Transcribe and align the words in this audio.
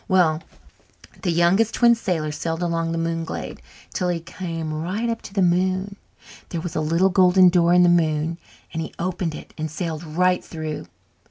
Well, 0.07 0.41
the 1.21 1.29
Youngest 1.31 1.75
Twin 1.75 1.93
Sailor 1.93 2.31
sailed 2.31 2.63
along 2.63 2.91
the 2.91 2.97
moonglade 2.97 3.59
till 3.93 4.09
he 4.09 4.19
came 4.19 4.73
right 4.73 5.07
up 5.07 5.21
to 5.21 5.33
the 5.35 5.43
moon, 5.43 5.95
and 5.95 5.97
there 6.49 6.59
was 6.61 6.75
a 6.75 6.81
little 6.81 7.09
golden 7.09 7.49
door 7.49 7.71
in 7.71 7.83
the 7.83 7.89
moon 7.89 8.39
and 8.73 8.81
he 8.81 8.95
opened 8.97 9.35
it 9.35 9.53
and 9.59 9.69
sailed 9.69 10.03
right 10.03 10.43
through. 10.43 10.87